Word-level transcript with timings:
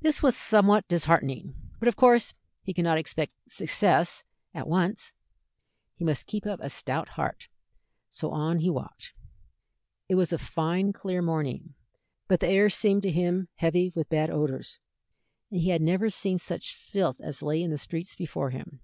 This 0.00 0.22
was 0.22 0.36
somewhat 0.36 0.86
disheartening, 0.86 1.56
but 1.80 1.88
of 1.88 1.96
course 1.96 2.34
he 2.62 2.72
could 2.72 2.84
not 2.84 2.98
expect 2.98 3.32
success 3.50 4.22
at 4.54 4.68
once. 4.68 5.12
He 5.96 6.04
must 6.04 6.28
keep 6.28 6.46
up 6.46 6.60
a 6.62 6.70
stout 6.70 7.08
heart, 7.08 7.48
so 8.08 8.30
on 8.30 8.60
he 8.60 8.70
walked. 8.70 9.12
It 10.08 10.14
was 10.14 10.32
a 10.32 10.38
fine 10.38 10.92
clear 10.92 11.20
morning, 11.20 11.74
but 12.28 12.38
the 12.38 12.46
air 12.46 12.70
seemed 12.70 13.02
to 13.02 13.10
him 13.10 13.48
heavy 13.56 13.92
with 13.96 14.08
bad 14.08 14.30
odors, 14.30 14.78
and 15.50 15.60
he 15.60 15.70
had 15.70 15.82
never 15.82 16.10
seen 16.10 16.38
such 16.38 16.76
filth 16.76 17.20
as 17.20 17.42
lay 17.42 17.60
in 17.60 17.72
the 17.72 17.76
streets 17.76 18.14
before 18.14 18.50
him. 18.50 18.78